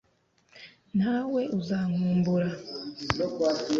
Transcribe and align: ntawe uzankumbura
ntawe 0.97 1.41
uzankumbura 1.59 2.49